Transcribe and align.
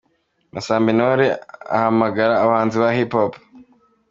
Masamba 0.53 0.87
Intore 0.93 1.27
ahamagara 1.75 2.33
abahanzi 2.43 2.75
ba 2.83 2.89
Hip 2.97 3.11
hop. 3.17 3.33